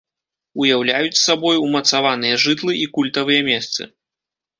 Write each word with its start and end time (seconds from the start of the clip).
Уяўляюць 0.61 1.19
сабой 1.25 1.59
умацаваныя 1.65 2.39
жытлы 2.45 2.73
і 2.87 2.87
культавыя 2.97 3.41
месцы. 3.51 3.81